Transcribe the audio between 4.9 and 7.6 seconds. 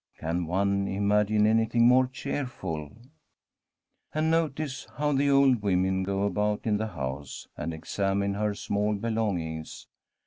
how the old women go about in the house